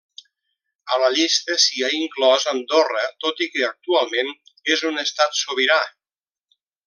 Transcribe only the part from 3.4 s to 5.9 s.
i que actualment és un estat sobirà.